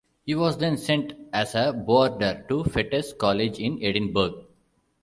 He 0.25 0.33
was 0.33 0.57
then 0.57 0.77
sent 0.77 1.13
as 1.31 1.53
a 1.53 1.71
boarder 1.71 2.43
to 2.49 2.63
Fettes 2.63 3.15
College 3.15 3.59
in 3.59 3.77
Edinburgh. 3.83 4.47